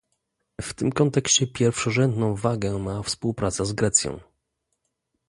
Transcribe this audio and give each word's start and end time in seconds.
W 0.61 0.73
tym 0.73 0.91
kontekście 0.91 1.47
pierwszorzędną 1.47 2.35
wagę 2.35 2.79
ma 2.79 3.03
współpraca 3.03 3.65
z 3.65 3.73
Grecją 3.73 4.19